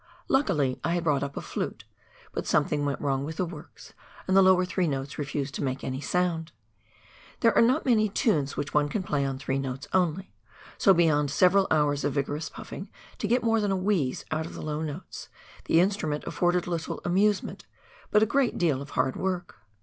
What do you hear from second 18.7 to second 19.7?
of hard work